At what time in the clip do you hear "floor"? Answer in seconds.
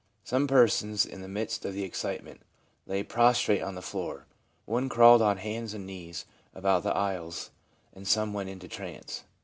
3.83-4.25